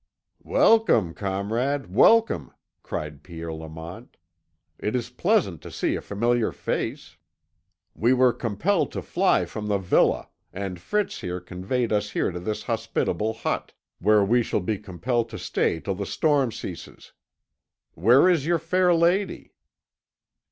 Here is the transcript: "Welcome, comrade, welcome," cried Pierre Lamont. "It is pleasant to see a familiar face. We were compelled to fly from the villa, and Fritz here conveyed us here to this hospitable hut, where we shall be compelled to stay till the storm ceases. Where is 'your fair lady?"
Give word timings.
"Welcome, 0.43 1.13
comrade, 1.13 1.93
welcome," 1.93 2.51
cried 2.81 3.21
Pierre 3.21 3.53
Lamont. 3.53 4.17
"It 4.79 4.95
is 4.95 5.11
pleasant 5.11 5.61
to 5.61 5.69
see 5.69 5.93
a 5.95 6.01
familiar 6.01 6.51
face. 6.51 7.17
We 7.93 8.11
were 8.11 8.33
compelled 8.33 8.91
to 8.93 9.03
fly 9.03 9.45
from 9.45 9.67
the 9.67 9.77
villa, 9.77 10.29
and 10.51 10.79
Fritz 10.79 11.21
here 11.21 11.39
conveyed 11.39 11.93
us 11.93 12.09
here 12.09 12.31
to 12.31 12.39
this 12.39 12.63
hospitable 12.63 13.33
hut, 13.33 13.73
where 13.99 14.25
we 14.25 14.41
shall 14.41 14.59
be 14.61 14.79
compelled 14.79 15.29
to 15.29 15.37
stay 15.37 15.79
till 15.79 15.93
the 15.93 16.07
storm 16.07 16.51
ceases. 16.51 17.13
Where 17.93 18.27
is 18.27 18.43
'your 18.47 18.57
fair 18.57 18.95
lady?" 18.95 19.53